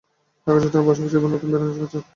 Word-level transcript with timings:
ঢাকা 0.43 0.51
ও 0.57 0.61
চট্টগ্রামের 0.63 0.87
পাশাপাশি 0.89 1.15
এবার 1.19 1.31
নতুন 1.33 1.47
ভেন্যু 1.51 1.65
হিসেবে 1.65 1.75
যোগ 1.79 1.83
হচ্ছে 1.93 1.97
সিলেট। 1.99 2.05